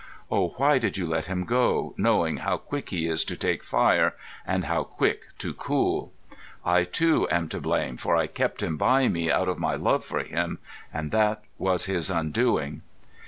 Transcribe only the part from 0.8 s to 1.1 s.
you